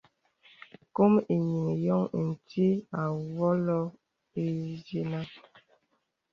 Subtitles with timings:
[0.95, 2.65] Kòm enīŋ yóŋ ntí
[3.03, 3.77] àwolə
[4.43, 5.19] ingənə.